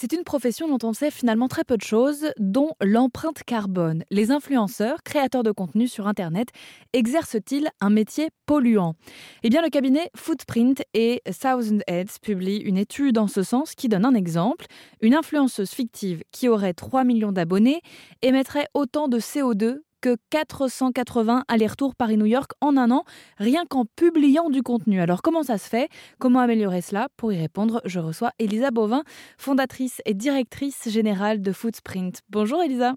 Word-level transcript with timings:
C'est 0.00 0.12
une 0.12 0.22
profession 0.22 0.68
dont 0.68 0.86
on 0.88 0.92
sait 0.92 1.10
finalement 1.10 1.48
très 1.48 1.64
peu 1.64 1.76
de 1.76 1.82
choses, 1.82 2.30
dont 2.38 2.70
l'empreinte 2.80 3.42
carbone. 3.42 4.04
Les 4.12 4.30
influenceurs, 4.30 5.02
créateurs 5.02 5.42
de 5.42 5.50
contenu 5.50 5.88
sur 5.88 6.06
Internet, 6.06 6.50
exercent-ils 6.92 7.68
un 7.80 7.90
métier 7.90 8.28
polluant? 8.46 8.94
Eh 9.42 9.50
bien, 9.50 9.60
le 9.60 9.70
cabinet 9.70 10.08
Footprint 10.14 10.84
et 10.94 11.20
Thousand 11.24 11.80
Heads 11.88 12.20
publie 12.22 12.58
une 12.58 12.78
étude 12.78 13.18
en 13.18 13.26
ce 13.26 13.42
sens 13.42 13.74
qui 13.74 13.88
donne 13.88 14.04
un 14.04 14.14
exemple. 14.14 14.66
Une 15.00 15.16
influenceuse 15.16 15.70
fictive 15.70 16.22
qui 16.30 16.48
aurait 16.48 16.74
3 16.74 17.02
millions 17.02 17.32
d'abonnés 17.32 17.80
émettrait 18.22 18.68
autant 18.74 19.08
de 19.08 19.18
CO2 19.18 19.80
que 20.00 20.16
480 20.30 21.44
allers-retours 21.48 21.94
Paris-New 21.94 22.26
York 22.26 22.52
en 22.60 22.76
un 22.76 22.90
an, 22.90 23.04
rien 23.38 23.64
qu'en 23.68 23.84
publiant 23.84 24.50
du 24.50 24.62
contenu. 24.62 25.00
Alors 25.00 25.22
comment 25.22 25.42
ça 25.42 25.58
se 25.58 25.68
fait? 25.68 25.88
Comment 26.18 26.40
améliorer 26.40 26.80
cela? 26.80 27.08
Pour 27.16 27.32
y 27.32 27.38
répondre, 27.38 27.80
je 27.84 28.00
reçois 28.00 28.32
Elisa 28.38 28.70
Bovin, 28.70 29.02
fondatrice 29.36 30.00
et 30.04 30.14
directrice 30.14 30.88
générale 30.88 31.40
de 31.42 31.52
Footsprint. 31.52 32.20
Bonjour 32.30 32.62
Elisa. 32.62 32.94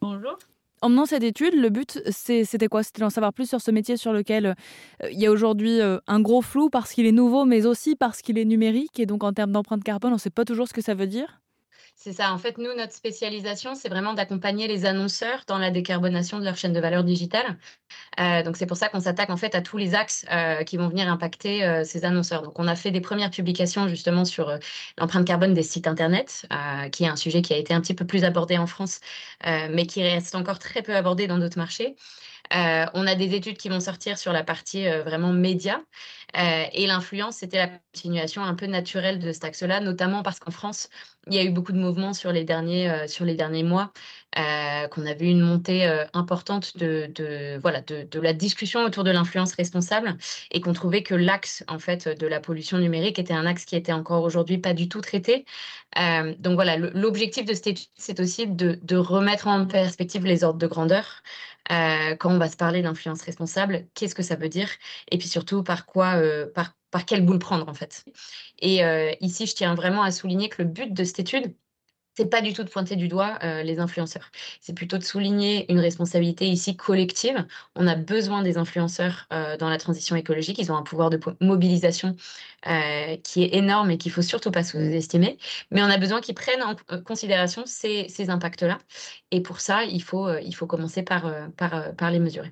Bonjour. 0.00 0.38
En 0.84 0.90
menant 0.90 1.06
cette 1.06 1.22
étude, 1.22 1.54
le 1.54 1.70
but, 1.70 1.98
c'était 2.10 2.68
quoi? 2.68 2.82
C'était 2.82 3.00
d'en 3.00 3.08
savoir 3.08 3.32
plus 3.32 3.48
sur 3.48 3.60
ce 3.60 3.70
métier 3.70 3.96
sur 3.96 4.12
lequel 4.12 4.46
euh, 4.46 5.10
il 5.10 5.18
y 5.18 5.24
a 5.24 5.30
aujourd'hui 5.30 5.80
euh, 5.80 5.98
un 6.06 6.20
gros 6.20 6.42
flou 6.42 6.68
parce 6.68 6.92
qu'il 6.92 7.06
est 7.06 7.12
nouveau, 7.12 7.46
mais 7.46 7.64
aussi 7.64 7.96
parce 7.96 8.20
qu'il 8.20 8.36
est 8.36 8.44
numérique. 8.44 9.00
Et 9.00 9.06
donc, 9.06 9.24
en 9.24 9.32
termes 9.32 9.52
d'empreinte 9.52 9.82
carbone, 9.82 10.10
on 10.10 10.16
ne 10.16 10.20
sait 10.20 10.28
pas 10.28 10.44
toujours 10.44 10.68
ce 10.68 10.74
que 10.74 10.82
ça 10.82 10.94
veut 10.94 11.06
dire? 11.06 11.40
C'est 12.04 12.12
ça. 12.12 12.34
En 12.34 12.38
fait, 12.38 12.58
nous, 12.58 12.74
notre 12.76 12.92
spécialisation, 12.92 13.74
c'est 13.74 13.88
vraiment 13.88 14.12
d'accompagner 14.12 14.68
les 14.68 14.84
annonceurs 14.84 15.44
dans 15.46 15.56
la 15.56 15.70
décarbonation 15.70 16.38
de 16.38 16.44
leur 16.44 16.54
chaîne 16.54 16.74
de 16.74 16.80
valeur 16.80 17.02
digitale. 17.02 17.56
Euh, 18.20 18.42
donc, 18.42 18.58
c'est 18.58 18.66
pour 18.66 18.76
ça 18.76 18.90
qu'on 18.90 19.00
s'attaque 19.00 19.30
en 19.30 19.38
fait 19.38 19.54
à 19.54 19.62
tous 19.62 19.78
les 19.78 19.94
axes 19.94 20.26
euh, 20.30 20.64
qui 20.64 20.76
vont 20.76 20.88
venir 20.88 21.08
impacter 21.10 21.64
euh, 21.64 21.82
ces 21.84 22.04
annonceurs. 22.04 22.42
Donc, 22.42 22.58
on 22.58 22.68
a 22.68 22.76
fait 22.76 22.90
des 22.90 23.00
premières 23.00 23.30
publications 23.30 23.88
justement 23.88 24.26
sur 24.26 24.58
l'empreinte 24.98 25.26
carbone 25.26 25.54
des 25.54 25.62
sites 25.62 25.86
internet, 25.86 26.46
qui 26.92 27.04
est 27.04 27.08
un 27.08 27.16
sujet 27.16 27.40
qui 27.40 27.54
a 27.54 27.56
été 27.56 27.72
un 27.72 27.80
petit 27.80 27.94
peu 27.94 28.06
plus 28.06 28.24
abordé 28.24 28.58
en 28.58 28.66
France, 28.66 29.00
mais 29.70 29.86
qui 29.86 30.02
reste 30.02 30.34
encore 30.34 30.58
très 30.58 30.82
peu 30.82 30.94
abordé 30.94 31.26
dans 31.26 31.38
d'autres 31.38 31.58
marchés. 31.58 31.96
Euh, 32.52 32.86
on 32.94 33.06
a 33.06 33.14
des 33.14 33.34
études 33.34 33.56
qui 33.56 33.68
vont 33.68 33.80
sortir 33.80 34.18
sur 34.18 34.32
la 34.32 34.44
partie 34.44 34.86
euh, 34.86 35.02
vraiment 35.02 35.32
média. 35.32 35.80
Euh, 36.36 36.64
et 36.72 36.86
l'influence, 36.86 37.36
c'était 37.36 37.58
la 37.58 37.68
continuation 37.94 38.42
un 38.42 38.54
peu 38.54 38.66
naturelle 38.66 39.18
de 39.18 39.32
cet 39.32 39.44
axe-là, 39.44 39.80
notamment 39.80 40.22
parce 40.22 40.40
qu'en 40.40 40.50
France, 40.50 40.88
il 41.28 41.34
y 41.34 41.38
a 41.38 41.44
eu 41.44 41.50
beaucoup 41.50 41.72
de 41.72 41.78
mouvements 41.78 42.12
sur 42.12 42.32
les 42.32 42.44
derniers, 42.44 43.06
sur 43.06 43.24
les 43.24 43.34
derniers 43.34 43.62
mois, 43.62 43.92
qu'on 44.34 45.06
a 45.06 45.14
vu 45.14 45.26
une 45.26 45.40
montée 45.40 45.86
importante 46.12 46.76
de, 46.76 47.58
voilà, 47.62 47.80
de, 47.82 48.20
la 48.20 48.32
discussion 48.32 48.82
autour 48.84 49.04
de 49.04 49.12
l'influence 49.12 49.54
responsable 49.54 50.18
et 50.50 50.60
qu'on 50.60 50.72
trouvait 50.72 51.04
que 51.04 51.14
l'axe 51.14 51.64
en 51.68 51.78
fait, 51.78 52.08
de 52.08 52.26
la 52.26 52.40
pollution 52.40 52.78
numérique 52.78 53.18
était 53.20 53.32
un 53.32 53.46
axe 53.46 53.64
qui 53.64 53.76
était 53.76 53.92
encore 53.92 54.24
aujourd'hui 54.24 54.58
pas 54.58 54.74
du 54.74 54.88
tout 54.88 55.00
traité. 55.00 55.46
donc 56.40 56.54
voilà, 56.54 56.76
l'objectif 56.76 57.44
de 57.44 57.54
cette 57.54 57.68
étude, 57.68 57.88
c'est 57.94 58.18
aussi 58.18 58.48
de, 58.48 58.78
de 58.82 58.96
remettre 58.96 59.46
en 59.46 59.66
perspective 59.66 60.24
les 60.26 60.42
ordres 60.42 60.58
de 60.58 60.66
grandeur. 60.66 61.22
Euh, 61.72 62.16
quand 62.16 62.30
on 62.32 62.38
va 62.38 62.48
se 62.48 62.56
parler 62.56 62.82
d'influence 62.82 63.22
responsable, 63.22 63.88
qu'est-ce 63.94 64.14
que 64.14 64.22
ça 64.22 64.36
veut 64.36 64.48
dire? 64.48 64.68
Et 65.10 65.18
puis 65.18 65.28
surtout, 65.28 65.62
par 65.62 65.86
quoi, 65.86 66.16
euh, 66.16 66.50
par, 66.52 66.76
par 66.90 67.04
quelle 67.06 67.24
boule 67.24 67.38
prendre 67.38 67.68
en 67.68 67.74
fait? 67.74 68.04
Et 68.58 68.84
euh, 68.84 69.12
ici, 69.20 69.46
je 69.46 69.54
tiens 69.54 69.74
vraiment 69.74 70.02
à 70.02 70.10
souligner 70.12 70.48
que 70.48 70.62
le 70.62 70.68
but 70.68 70.92
de 70.92 71.04
cette 71.04 71.20
étude, 71.20 71.56
c'est 72.16 72.26
pas 72.26 72.40
du 72.40 72.52
tout 72.52 72.62
de 72.62 72.70
pointer 72.70 72.96
du 72.96 73.08
doigt 73.08 73.38
euh, 73.42 73.62
les 73.62 73.78
influenceurs. 73.80 74.30
C'est 74.60 74.74
plutôt 74.74 74.98
de 74.98 75.02
souligner 75.02 75.70
une 75.72 75.80
responsabilité 75.80 76.46
ici 76.46 76.76
collective. 76.76 77.44
On 77.74 77.86
a 77.86 77.96
besoin 77.96 78.42
des 78.42 78.56
influenceurs 78.56 79.26
euh, 79.32 79.56
dans 79.56 79.68
la 79.68 79.78
transition 79.78 80.16
écologique. 80.16 80.58
Ils 80.58 80.70
ont 80.70 80.76
un 80.76 80.82
pouvoir 80.82 81.10
de 81.10 81.18
mobilisation 81.40 82.16
euh, 82.66 83.16
qui 83.22 83.42
est 83.42 83.54
énorme 83.54 83.90
et 83.90 83.98
qu'il 83.98 84.12
faut 84.12 84.22
surtout 84.22 84.50
pas 84.50 84.62
sous-estimer. 84.62 85.38
Mais 85.70 85.82
on 85.82 85.86
a 85.86 85.98
besoin 85.98 86.20
qu'ils 86.20 86.34
prennent 86.34 86.62
en 86.62 86.76
considération 87.02 87.64
ces, 87.66 88.06
impacts-là. 88.28 88.78
Et 89.30 89.40
pour 89.42 89.60
ça, 89.60 89.84
il 89.84 90.02
faut, 90.02 90.32
il 90.38 90.54
faut 90.54 90.66
commencer 90.66 91.02
par, 91.02 91.30
par 91.56 92.10
les 92.10 92.18
mesurer. 92.18 92.50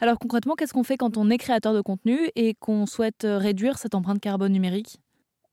Alors 0.00 0.18
concrètement, 0.18 0.54
qu'est-ce 0.54 0.74
qu'on 0.74 0.82
fait 0.82 0.98
quand 0.98 1.16
on 1.16 1.30
est 1.30 1.38
créateur 1.38 1.72
de 1.72 1.80
contenu 1.80 2.28
et 2.36 2.54
qu'on 2.54 2.84
souhaite 2.84 3.24
réduire 3.26 3.78
cette 3.78 3.94
empreinte 3.94 4.20
carbone 4.20 4.52
numérique? 4.52 4.98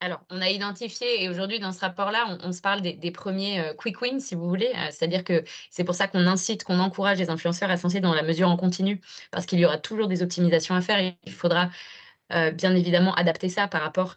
Alors, 0.00 0.20
on 0.30 0.40
a 0.40 0.48
identifié, 0.48 1.22
et 1.22 1.28
aujourd'hui 1.28 1.58
dans 1.60 1.72
ce 1.72 1.80
rapport-là, 1.80 2.38
on, 2.42 2.52
se 2.52 2.62
parle 2.62 2.80
des, 2.80 3.10
premiers 3.10 3.60
euh, 3.60 3.74
quick 3.74 4.00
wins, 4.00 4.18
si 4.18 4.34
vous 4.34 4.48
voulez. 4.48 4.72
Euh, 4.74 4.86
c'est-à-dire 4.90 5.24
que 5.24 5.44
c'est 5.70 5.84
pour 5.84 5.94
ça 5.94 6.08
qu'on 6.08 6.26
incite, 6.26 6.64
qu'on 6.64 6.78
encourage 6.78 7.18
les 7.18 7.28
influenceurs 7.28 7.70
à 7.70 7.76
se 7.76 7.98
dans 7.98 8.14
la 8.14 8.22
mesure 8.22 8.48
en 8.48 8.56
continu, 8.56 9.00
parce 9.30 9.44
qu'il 9.44 9.58
y 9.58 9.66
aura 9.66 9.76
toujours 9.78 10.08
des 10.08 10.22
optimisations 10.22 10.74
à 10.74 10.80
faire 10.80 10.98
et 10.98 11.18
il 11.26 11.32
faudra 11.32 11.68
euh, 12.32 12.50
bien 12.50 12.74
évidemment 12.74 13.14
adapter 13.14 13.48
ça 13.50 13.68
par 13.68 13.82
rapport 13.82 14.16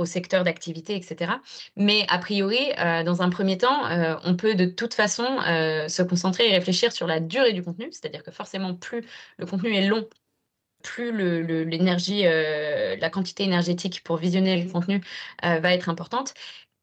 au 0.00 0.04
secteur 0.06 0.42
d'activité, 0.44 0.96
etc. 0.96 1.34
Mais 1.76 2.04
a 2.08 2.18
priori, 2.18 2.58
dans 3.04 3.22
un 3.22 3.30
premier 3.30 3.58
temps, 3.58 3.82
on 4.24 4.36
peut 4.36 4.54
de 4.54 4.66
toute 4.66 4.94
façon 4.94 5.24
se 5.48 6.02
concentrer 6.02 6.48
et 6.48 6.52
réfléchir 6.52 6.92
sur 6.92 7.06
la 7.06 7.20
durée 7.20 7.52
du 7.52 7.62
contenu, 7.62 7.88
c'est-à-dire 7.92 8.22
que 8.22 8.30
forcément, 8.30 8.74
plus 8.74 9.04
le 9.38 9.46
contenu 9.46 9.74
est 9.74 9.86
long 9.86 10.08
plus 10.88 11.12
l'énergie, 11.66 12.22
euh, 12.24 12.96
la 12.96 13.10
quantité 13.10 13.44
énergétique 13.44 14.02
pour 14.04 14.16
visionner 14.16 14.62
le 14.62 14.70
contenu 14.70 15.02
euh, 15.44 15.60
va 15.60 15.74
être 15.74 15.90
importante. 15.90 16.32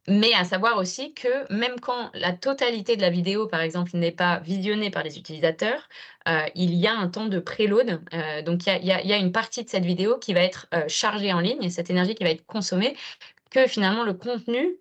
Mais 0.07 0.31
à 0.33 0.43
savoir 0.43 0.77
aussi 0.77 1.15
que 1.15 1.51
même 1.51 1.79
quand 1.79 2.11
la 2.13 2.31
totalité 2.31 2.95
de 2.95 3.01
la 3.01 3.09
vidéo, 3.09 3.47
par 3.47 3.61
exemple, 3.61 3.97
n'est 3.97 4.11
pas 4.11 4.37
visionnée 4.39 4.91
par 4.91 5.01
les 5.01 5.17
utilisateurs, 5.17 5.89
euh, 6.27 6.45
il 6.53 6.75
y 6.75 6.85
a 6.85 6.93
un 6.93 7.09
temps 7.09 7.25
de 7.25 7.39
préload. 7.39 8.01
donc, 8.45 8.67
il 8.67 8.85
y, 8.85 8.91
a, 8.91 9.17
une 9.17 9.31
partie 9.31 9.63
de 9.63 9.69
cette 9.69 9.85
vidéo 9.85 10.19
qui 10.19 10.35
va 10.35 10.41
être 10.41 10.67
chargée 10.87 11.33
en 11.33 11.39
ligne 11.39 11.63
et 11.63 11.71
cette 11.71 11.89
énergie 11.89 12.13
qui 12.13 12.23
va 12.23 12.29
être 12.29 12.45
consommée 12.45 12.95
que 13.49 13.65
finalement 13.67 14.03
le 14.03 14.13
contenu 14.13 14.77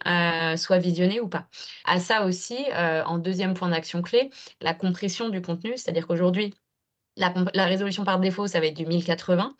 soit 0.56 0.78
visionné 0.78 1.20
ou 1.20 1.28
pas. 1.28 1.46
À 1.86 2.00
ça 2.00 2.26
aussi, 2.26 2.58
en 3.06 3.16
deuxième 3.16 3.54
point 3.54 3.70
d'action 3.70 4.02
clé, 4.02 4.30
la 4.60 4.74
compression 4.74 5.30
du 5.30 5.40
contenu, 5.40 5.72
c'est-à-dire 5.76 6.06
qu'aujourd'hui, 6.06 6.52
la, 7.16 7.64
résolution 7.64 8.04
par 8.04 8.18
défaut, 8.18 8.46
ça 8.46 8.60
va 8.60 8.66
être 8.66 8.76
du 8.76 8.86
1080. 8.86 9.54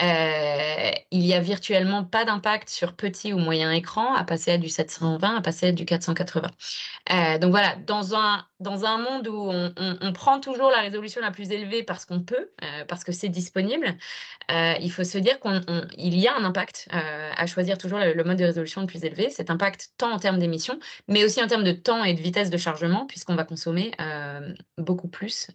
Euh, 0.00 0.90
il 1.10 1.26
y 1.26 1.34
a 1.34 1.40
virtuellement 1.40 2.04
pas 2.04 2.24
d'impact 2.24 2.68
sur 2.68 2.94
petit 2.94 3.32
ou 3.32 3.38
moyen 3.38 3.72
écran 3.72 4.14
à 4.14 4.24
passer 4.24 4.52
à 4.52 4.58
du 4.58 4.68
720, 4.68 5.36
à 5.36 5.40
passer 5.40 5.68
à 5.68 5.72
du 5.72 5.84
480. 5.84 6.50
Euh, 7.10 7.38
donc 7.38 7.50
voilà, 7.50 7.74
dans 7.86 8.14
un, 8.14 8.44
dans 8.60 8.84
un 8.84 8.98
monde 8.98 9.26
où 9.26 9.50
on, 9.50 10.12
prend 10.12 10.40
toujours 10.40 10.70
la 10.70 10.80
résolution 10.80 11.20
la 11.20 11.30
plus 11.30 11.50
élevée 11.50 11.82
parce 11.82 12.04
qu'on 12.04 12.20
peut, 12.20 12.50
euh, 12.62 12.84
parce 12.86 13.04
que 13.04 13.12
c'est 13.12 13.28
disponible, 13.28 13.96
il 14.50 14.90
faut 14.90 15.04
se 15.04 15.18
dire 15.18 15.38
qu'il 15.40 16.18
y 16.18 16.26
a 16.26 16.34
un 16.34 16.44
impact 16.44 16.88
à 16.90 17.46
choisir 17.46 17.78
toujours 17.78 17.98
le, 17.98 18.24
mode 18.24 18.38
de 18.38 18.44
résolution 18.44 18.80
le 18.80 18.86
plus 18.86 19.04
élevé. 19.04 19.30
Cet 19.30 19.50
impact 19.50 19.90
tant 19.98 20.10
en 20.10 20.18
termes 20.18 20.38
d'émissions, 20.38 20.78
mais 21.06 21.24
aussi 21.24 21.42
en 21.42 21.46
termes 21.46 21.64
de 21.64 21.72
temps 21.72 22.04
et 22.04 22.14
de 22.14 22.20
vitesse 22.20 22.50
de 22.50 22.56
chargement, 22.56 23.06
puisqu'on 23.06 23.34
va 23.34 23.44
consommer 23.44 23.92
beaucoup 24.78 25.08
plus 25.08 25.48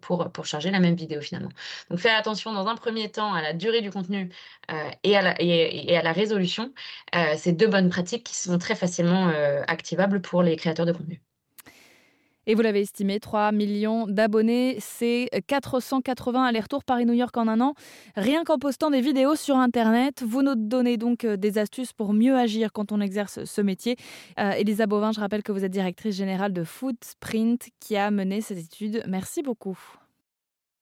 pour, 0.00 0.30
pour 0.30 0.46
charger 0.46 0.70
la 0.70 0.80
même 0.80 0.93
vidéo 0.94 1.20
finalement. 1.20 1.50
Donc 1.90 1.98
faire 1.98 2.16
attention 2.18 2.52
dans 2.52 2.66
un 2.66 2.76
premier 2.76 3.10
temps 3.10 3.32
à 3.32 3.42
la 3.42 3.52
durée 3.52 3.80
du 3.80 3.90
contenu 3.90 4.30
euh, 4.70 4.90
et, 5.02 5.16
à 5.16 6.02
la, 6.02 6.12
résolution. 6.12 6.72
Euh, 7.14 7.34
c'est 7.36 7.52
deux 7.52 7.66
bonnes 7.66 7.90
pratiques 7.90 8.24
qui 8.24 8.36
sont 8.36 8.58
très 8.58 8.74
facilement 8.74 9.28
euh, 9.28 9.62
activables 9.66 10.20
pour 10.20 10.42
les 10.42 10.56
créateurs 10.56 10.86
de 10.86 10.92
contenu. 10.92 11.20
Et 12.46 12.54
vous 12.54 12.60
l'avez 12.60 12.82
estimé, 12.82 13.20
3 13.20 13.52
millions 13.52 14.06
d'abonnés, 14.06 14.76
c'est 14.78 15.30
480 15.46 16.44
allers-retours 16.44 16.84
Paris-New 16.84 17.14
York 17.14 17.34
en 17.38 17.48
un 17.48 17.58
an. 17.62 17.72
Rien 18.16 18.44
qu'en 18.44 18.58
postant 18.58 18.90
des 18.90 19.00
vidéos 19.00 19.34
sur 19.34 19.56
Internet, 19.56 20.22
vous 20.22 20.42
nous 20.42 20.54
donnez 20.54 20.98
donc 20.98 21.24
des 21.24 21.56
astuces 21.56 21.94
pour 21.94 22.12
mieux 22.12 22.36
agir 22.36 22.70
quand 22.74 22.92
on 22.92 23.00
exerce 23.00 23.46
ce 23.46 23.60
métier. 23.62 23.96
Elisa 24.36 24.86
Bovin, 24.86 25.12
je 25.12 25.20
rappelle 25.20 25.42
que 25.42 25.52
vous 25.52 25.64
êtes 25.64 25.72
directrice 25.72 26.16
générale 26.16 26.52
de 26.52 26.64
Footprint 26.64 27.70
qui 27.80 27.96
a 27.96 28.10
mené 28.10 28.42
cette 28.42 28.58
étude. 28.58 29.02
Merci 29.08 29.40
beaucoup. 29.40 29.78